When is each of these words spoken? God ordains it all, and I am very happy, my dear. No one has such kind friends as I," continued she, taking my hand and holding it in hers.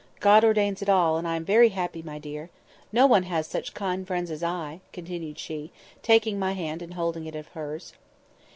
God 0.19 0.43
ordains 0.43 0.81
it 0.81 0.89
all, 0.89 1.17
and 1.17 1.27
I 1.27 1.35
am 1.35 1.45
very 1.45 1.69
happy, 1.69 2.01
my 2.01 2.17
dear. 2.17 2.49
No 2.91 3.05
one 3.05 3.21
has 3.21 3.45
such 3.45 3.75
kind 3.75 4.07
friends 4.07 4.31
as 4.31 4.41
I," 4.41 4.79
continued 4.91 5.37
she, 5.37 5.71
taking 6.01 6.39
my 6.39 6.53
hand 6.53 6.81
and 6.81 6.95
holding 6.95 7.27
it 7.27 7.35
in 7.35 7.45
hers. 7.53 7.93